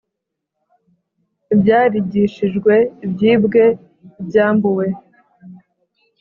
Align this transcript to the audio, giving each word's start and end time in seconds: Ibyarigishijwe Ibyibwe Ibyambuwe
Ibyarigishijwe 1.53 2.73
Ibyibwe 3.05 3.63
Ibyambuwe 4.21 4.87